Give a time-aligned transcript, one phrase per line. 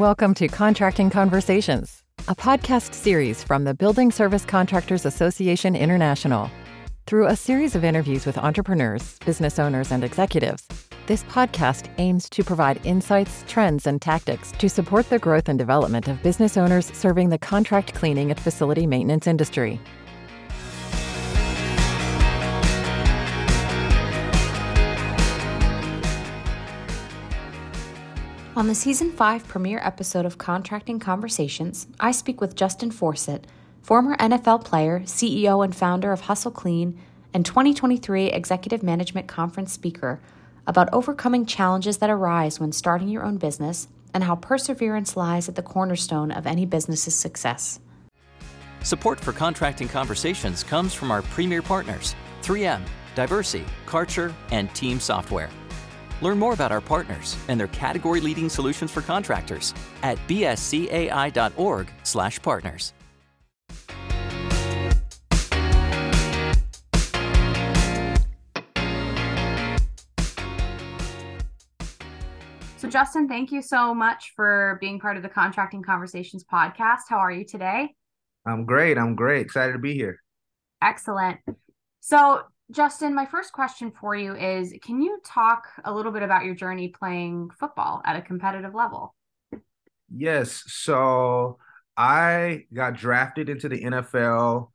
[0.00, 6.50] Welcome to Contracting Conversations, a podcast series from the Building Service Contractors Association International.
[7.06, 10.66] Through a series of interviews with entrepreneurs, business owners, and executives,
[11.06, 16.08] this podcast aims to provide insights, trends, and tactics to support the growth and development
[16.08, 19.78] of business owners serving the contract cleaning and facility maintenance industry.
[28.60, 33.44] On the season 5 premiere episode of Contracting Conversations, I speak with Justin Forsett,
[33.80, 37.00] former NFL player, CEO, and founder of Hustle Clean,
[37.32, 40.20] and 2023 Executive Management Conference speaker,
[40.66, 45.54] about overcoming challenges that arise when starting your own business and how perseverance lies at
[45.54, 47.80] the cornerstone of any business's success.
[48.82, 52.82] Support for Contracting Conversations comes from our premier partners 3M,
[53.16, 55.48] Diversey, Karcher, and Team Software.
[56.20, 62.92] Learn more about our partners and their category-leading solutions for contractors at bscai.org/partners.
[72.76, 77.00] So, Justin, thank you so much for being part of the Contracting Conversations podcast.
[77.10, 77.94] How are you today?
[78.46, 78.96] I'm great.
[78.96, 79.42] I'm great.
[79.42, 80.18] Excited to be here.
[80.80, 81.40] Excellent.
[82.00, 86.44] So, Justin, my first question for you is Can you talk a little bit about
[86.44, 89.14] your journey playing football at a competitive level?
[90.14, 90.64] Yes.
[90.66, 91.58] So,
[91.96, 94.70] I got drafted into the NFL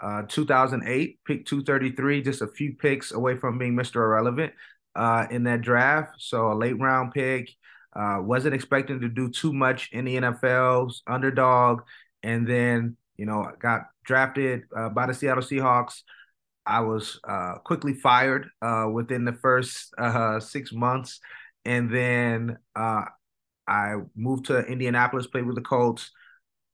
[0.00, 3.96] uh, 2008, pick 233, just a few picks away from being Mr.
[3.96, 4.52] Irrelevant
[4.94, 6.16] uh, in that draft.
[6.18, 7.50] So a late round pick.
[7.96, 11.80] Uh, wasn't expecting to do too much in the NFL's underdog,
[12.22, 16.02] and then you know got drafted uh, by the Seattle Seahawks.
[16.68, 21.18] I was uh, quickly fired uh, within the first uh, six months,
[21.64, 23.04] and then uh,
[23.66, 26.10] I moved to Indianapolis, played with the Colts.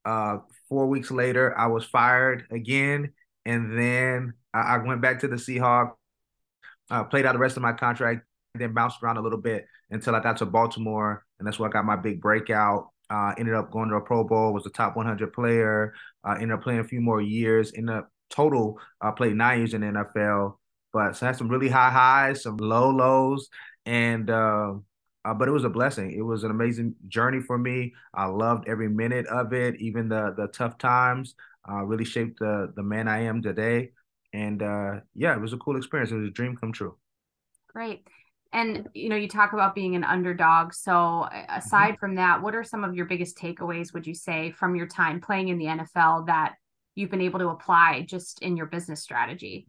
[0.05, 0.39] Uh,
[0.69, 3.13] four weeks later, I was fired again,
[3.47, 5.93] and then I, I went back to the Seahawks
[6.91, 10.15] uh, played out the rest of my contract, then bounced around a little bit until
[10.15, 12.89] I got to Baltimore, and that's where I got my big breakout.
[13.39, 15.95] Ended up going to a Pro Bowl, was a top 100 player.
[16.27, 17.71] Ended up playing a few more years.
[17.71, 20.59] In the total, I uh, played nine years in the NFL,
[20.93, 23.49] but so I had some really high highs, some low lows,
[23.87, 24.75] and uh,
[25.25, 26.13] uh, but it was a blessing.
[26.13, 27.95] It was an amazing journey for me.
[28.13, 31.35] I loved every minute of it, even the the tough times.
[31.67, 33.91] Uh, really shaped the the man I am today
[34.35, 36.11] and uh, yeah, it was a cool experience.
[36.11, 36.97] It was a dream come true.
[37.69, 38.07] Great.
[38.53, 40.75] And you know, you talk about being an underdog.
[40.75, 42.01] So aside mm-hmm.
[42.01, 43.95] from that, what are some of your biggest takeaways?
[43.95, 46.57] Would you say from your time playing in the NFL that
[46.95, 49.67] you've been able to apply just in your business strategy?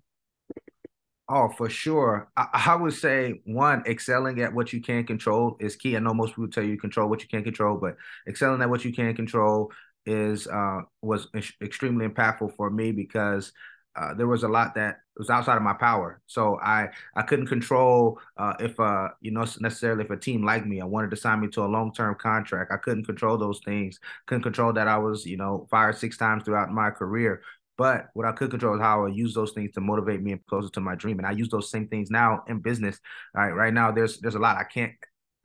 [1.28, 2.30] Oh, for sure.
[2.38, 5.96] I, I, would say one, excelling at what you can control is key.
[5.96, 7.97] I know most people tell you control what you can't control, but
[8.28, 9.72] excelling at what you can control
[10.06, 11.28] is uh, was
[11.62, 13.52] extremely impactful for me because
[13.95, 16.22] uh, there was a lot that was outside of my power.
[16.25, 20.66] So I I couldn't control uh, if uh you know necessarily if a team liked
[20.66, 20.81] me.
[20.81, 22.72] I wanted to sign me to a long term contract.
[22.72, 24.00] I couldn't control those things.
[24.28, 27.41] Couldn't control that I was you know fired six times throughout my career.
[27.78, 30.45] But what I could control is how I use those things to motivate me and
[30.45, 31.17] closer to my dream.
[31.19, 33.00] And I use those same things now in business.
[33.35, 34.94] All right, right now there's there's a lot I can't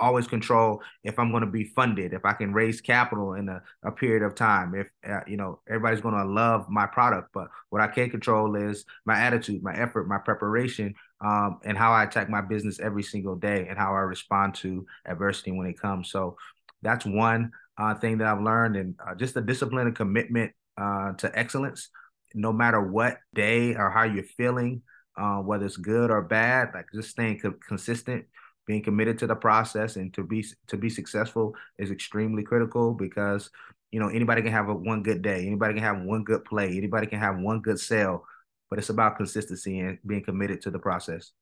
[0.01, 3.63] always control if I'm going to be funded, if I can raise capital in a,
[3.85, 7.31] a period of time, if, uh, you know, everybody's going to love my product.
[7.33, 11.93] But what I can control is my attitude, my effort, my preparation, um, and how
[11.93, 15.81] I attack my business every single day and how I respond to adversity when it
[15.81, 16.11] comes.
[16.11, 16.37] So
[16.83, 21.13] that's one uh, thing that I've learned and uh, just the discipline and commitment uh,
[21.13, 21.91] to excellence,
[22.35, 24.83] no matter what day or how you're feeling,
[25.17, 28.25] uh, whether it's good or bad, like just staying co- consistent
[28.71, 33.51] being committed to the process and to be to be successful is extremely critical because
[33.91, 35.45] you know anybody can have a one good day.
[35.47, 36.77] Anybody can have one good play.
[36.77, 38.25] Anybody can have one good sale
[38.71, 41.33] but it's about consistency and being committed to the process.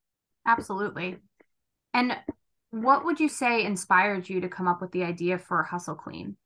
[0.46, 1.18] Absolutely.
[1.92, 2.16] And
[2.70, 6.36] what would you say inspired you to come up with the idea for hustle clean?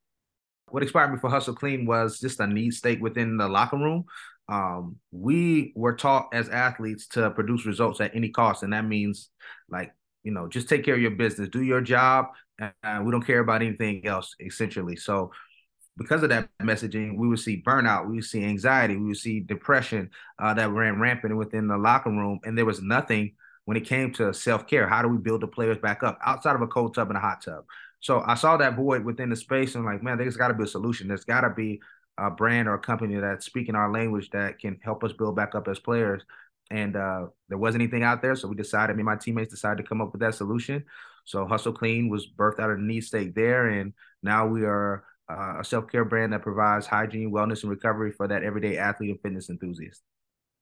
[0.69, 4.05] What inspired me for hustle clean was just a need state within the locker room.
[4.49, 9.31] Um, we were taught as athletes to produce results at any cost and that means
[9.70, 12.27] like you know, just take care of your business, do your job,
[12.83, 14.97] and we don't care about anything else, essentially.
[14.97, 15.33] So
[15.97, 19.41] because of that messaging, we would see burnout, we would see anxiety, we would see
[19.41, 23.35] depression uh, that ran rampant within the locker room, and there was nothing
[23.65, 24.89] when it came to self care.
[24.89, 27.21] How do we build the players back up outside of a cold tub and a
[27.21, 27.65] hot tub?
[28.01, 30.65] So I saw that void within the space, and like, man, there's got to be
[30.65, 31.09] a solution.
[31.09, 31.81] There's got to be
[32.19, 35.55] a brand or a company that's speaking our language that can help us build back
[35.55, 36.23] up as players.
[36.73, 38.97] And uh, there wasn't anything out there, so we decided.
[38.97, 40.85] Me and my teammates decided to come up with that solution.
[41.25, 43.93] So Hustle Clean was birthed out of the need state there, and
[44.23, 48.27] now we are uh, a self care brand that provides hygiene, wellness, and recovery for
[48.29, 50.03] that everyday athlete and fitness enthusiast.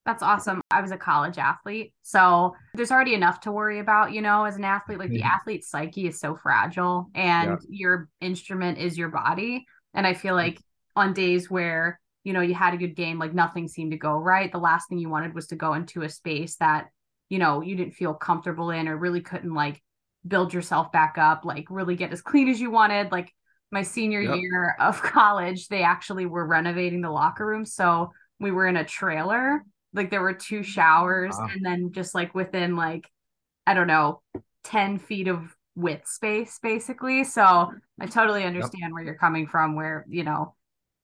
[0.07, 0.63] That's awesome.
[0.71, 1.93] I was a college athlete.
[2.03, 4.99] So there's already enough to worry about, you know, as an athlete.
[4.99, 7.57] Like the athlete's psyche is so fragile and yeah.
[7.69, 9.67] your instrument is your body.
[9.93, 10.59] And I feel like
[10.97, 14.13] on days where, you know, you had a good game, like nothing seemed to go
[14.13, 16.89] right, the last thing you wanted was to go into a space that,
[17.29, 19.81] you know, you didn't feel comfortable in or really couldn't like
[20.27, 23.11] build yourself back up, like really get as clean as you wanted.
[23.13, 23.33] Like
[23.71, 24.37] my senior yep.
[24.37, 27.65] year of college, they actually were renovating the locker room.
[27.65, 31.49] So we were in a trailer like there were two showers wow.
[31.53, 33.09] and then just like within like
[33.67, 34.23] i don't know
[34.65, 37.71] 10 feet of width space basically so
[38.01, 38.93] i totally understand yep.
[38.93, 40.55] where you're coming from where you know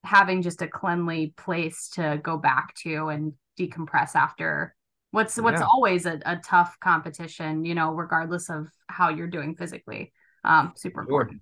[0.06, 4.74] having just a cleanly place to go back to and decompress after
[5.10, 5.66] what's what's yeah.
[5.66, 10.12] always a, a tough competition you know regardless of how you're doing physically
[10.44, 11.02] um super sure.
[11.02, 11.40] important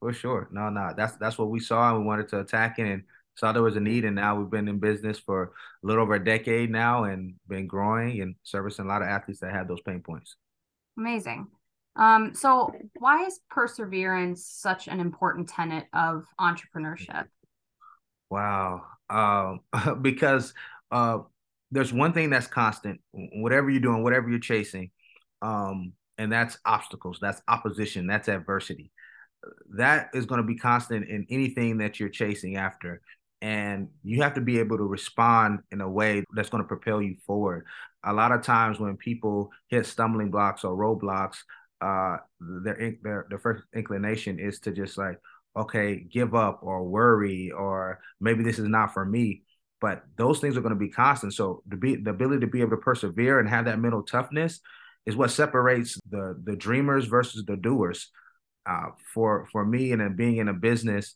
[0.00, 2.86] for sure no no that's that's what we saw and we wanted to attack it
[2.86, 3.02] and
[3.38, 6.14] saw there was a need, and now we've been in business for a little over
[6.14, 9.80] a decade now, and been growing and servicing a lot of athletes that have those
[9.80, 10.36] pain points.
[10.98, 11.46] Amazing.
[11.94, 17.26] Um, so why is perseverance such an important tenet of entrepreneurship?
[18.30, 18.82] Wow.
[19.10, 19.60] Um,
[20.02, 20.54] because
[20.90, 21.20] uh,
[21.70, 24.90] there's one thing that's constant, whatever you're doing, whatever you're chasing,
[25.42, 28.90] um, and that's obstacles, that's opposition, that's adversity.
[29.76, 33.00] That is going to be constant in anything that you're chasing after
[33.40, 37.00] and you have to be able to respond in a way that's going to propel
[37.00, 37.66] you forward.
[38.04, 41.36] A lot of times when people hit stumbling blocks or roadblocks,
[41.80, 45.20] uh, their their their first inclination is to just like,
[45.56, 49.42] okay, give up or worry or maybe this is not for me.
[49.80, 51.34] But those things are going to be constant.
[51.34, 54.60] So the be the ability to be able to persevere and have that mental toughness
[55.06, 58.10] is what separates the the dreamers versus the doers.
[58.66, 61.14] Uh, for for me and being in a business,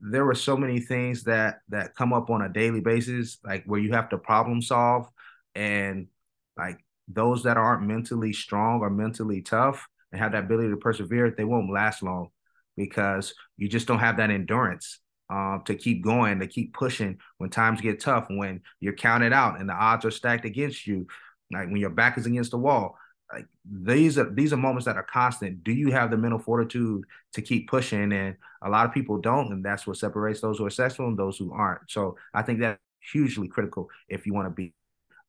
[0.00, 3.80] there were so many things that that come up on a daily basis, like where
[3.80, 5.06] you have to problem solve,
[5.54, 6.08] and
[6.56, 11.30] like those that aren't mentally strong or mentally tough and have that ability to persevere,
[11.30, 12.28] they won't last long
[12.76, 14.98] because you just don't have that endurance
[15.30, 19.60] um, to keep going, to keep pushing when times get tough, when you're counted out
[19.60, 21.06] and the odds are stacked against you,
[21.52, 22.96] like when your back is against the wall
[23.32, 25.64] like these are these are moments that are constant.
[25.64, 28.12] Do you have the mental fortitude to keep pushing?
[28.12, 31.18] And a lot of people don't, and that's what separates those who are successful and
[31.18, 31.90] those who aren't.
[31.90, 32.80] So I think that's
[33.12, 34.74] hugely critical if you want to be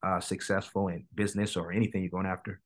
[0.04, 2.60] uh, successful in business or anything you're going after.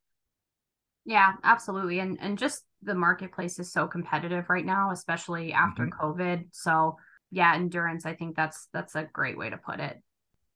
[1.07, 1.99] Yeah, absolutely.
[1.99, 6.05] And and just the marketplace is so competitive right now, especially after mm-hmm.
[6.05, 6.47] COVID.
[6.51, 6.97] So
[7.31, 10.01] yeah, endurance, I think that's that's a great way to put it.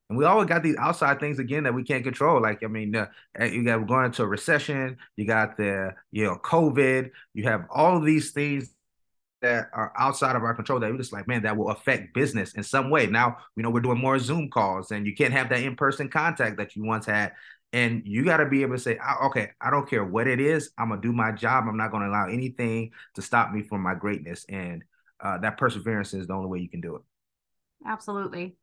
[0.10, 2.42] And we always got these outside things again that we can't control.
[2.42, 3.08] Like, I mean, uh,
[3.40, 8.02] you got going into a recession, you got the, you know, COVID, you have all
[8.02, 8.76] these things
[9.42, 12.56] that are outside of our control that we're just like, man, that will affect business
[12.56, 13.08] in some way.
[13.08, 16.10] Now, you know, we're doing more Zoom calls and you can't have that in person
[16.10, 17.32] contact that you once had.
[17.74, 20.72] And you got to be able to say, okay, I don't care what it is.
[20.78, 21.66] I'm going to do my job.
[21.68, 24.46] I'm not going to allow anything to stop me from my greatness.
[24.50, 24.84] And
[25.22, 27.02] uh, that perseverance is the only way you can do it.
[27.86, 28.56] Absolutely.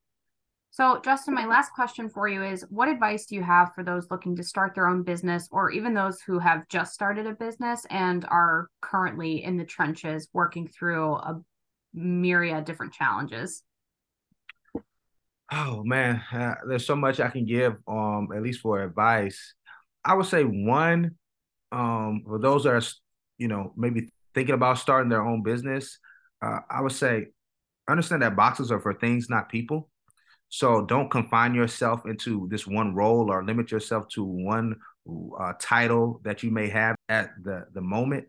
[0.70, 4.10] So, Justin, my last question for you is what advice do you have for those
[4.10, 7.86] looking to start their own business or even those who have just started a business
[7.90, 11.40] and are currently in the trenches working through a
[11.94, 13.62] myriad different challenges?
[15.50, 19.54] Oh man, uh, there's so much I can give um at least for advice.
[20.04, 21.16] I would say one
[21.72, 22.82] um for those that are
[23.38, 25.98] you know maybe thinking about starting their own business,
[26.42, 27.28] uh, I would say
[27.88, 29.90] understand that boxes are for things not people
[30.50, 34.76] so don't confine yourself into this one role or limit yourself to one
[35.40, 38.26] uh, title that you may have at the the moment.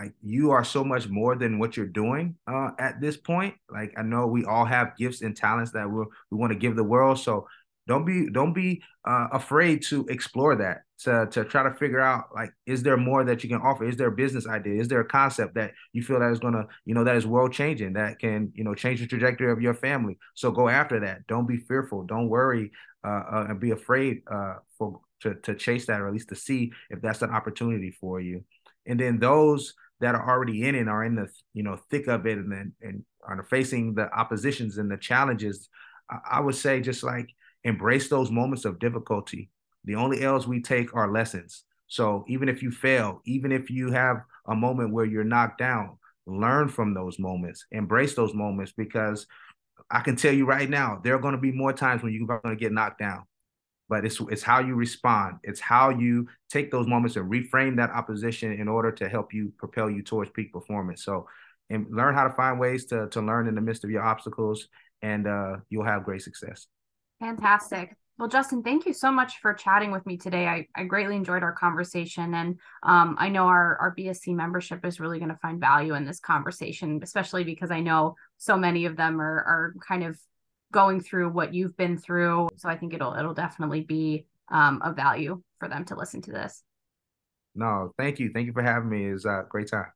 [0.00, 3.54] Like you are so much more than what you're doing uh, at this point.
[3.70, 6.76] Like I know we all have gifts and talents that we we want to give
[6.76, 7.18] the world.
[7.18, 7.46] So
[7.86, 12.26] don't be don't be uh, afraid to explore that to to try to figure out
[12.34, 15.00] like is there more that you can offer is there a business idea is there
[15.00, 17.94] a concept that you feel that is going to you know that is world changing
[17.94, 21.48] that can you know change the trajectory of your family so go after that don't
[21.48, 22.70] be fearful don't worry
[23.02, 26.36] uh, uh, and be afraid uh, for to to chase that or at least to
[26.36, 28.44] see if that's an opportunity for you.
[28.86, 32.26] And then those that are already in it are in the you know thick of
[32.26, 35.68] it and then and are facing the oppositions and the challenges.
[36.10, 37.28] I, I would say just like
[37.64, 39.50] embrace those moments of difficulty.
[39.84, 41.64] The only L's we take are lessons.
[41.88, 45.98] So even if you fail, even if you have a moment where you're knocked down,
[46.26, 49.26] learn from those moments, embrace those moments because
[49.90, 52.26] I can tell you right now, there are going to be more times when you're
[52.26, 53.24] going to get knocked down.
[53.90, 55.38] But it's it's how you respond.
[55.42, 59.52] It's how you take those moments and reframe that opposition in order to help you
[59.58, 61.04] propel you towards peak performance.
[61.04, 61.26] So,
[61.68, 64.68] and learn how to find ways to to learn in the midst of your obstacles,
[65.02, 66.68] and uh, you'll have great success.
[67.18, 67.96] Fantastic.
[68.20, 70.46] Well, Justin, thank you so much for chatting with me today.
[70.46, 72.34] I, I greatly enjoyed our conversation.
[72.34, 76.04] And um, I know our, our BSC membership is really going to find value in
[76.04, 80.18] this conversation, especially because I know so many of them are, are kind of
[80.72, 82.48] going through what you've been through.
[82.56, 86.30] So I think it'll it'll definitely be um, of value for them to listen to
[86.30, 86.62] this.
[87.54, 88.30] No, thank you.
[88.32, 89.06] Thank you for having me.
[89.06, 89.86] It's a great time.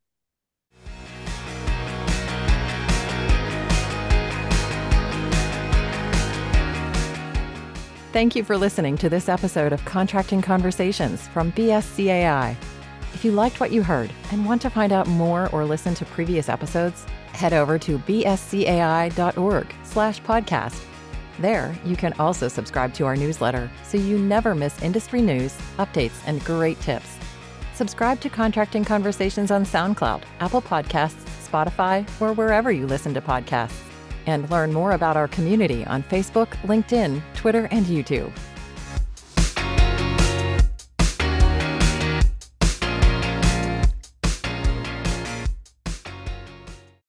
[8.11, 12.55] Thank you for listening to this episode of Contracting Conversations from BSCAI.
[13.13, 16.05] If you liked what you heard and want to find out more or listen to
[16.05, 20.83] previous episodes, head over to bscai.org slash podcast.
[21.39, 26.19] There, you can also subscribe to our newsletter so you never miss industry news, updates,
[26.27, 27.17] and great tips.
[27.73, 33.79] Subscribe to Contracting Conversations on SoundCloud, Apple Podcasts, Spotify, or wherever you listen to podcasts
[34.25, 38.33] and learn more about our community on Facebook, LinkedIn, Twitter, and YouTube.